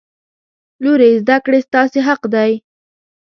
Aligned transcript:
لورې! 0.83 1.09
زده 1.23 1.37
کړې 1.45 1.59
ستاسې 1.67 1.99
حق 2.07 2.21
دی. 2.33 2.51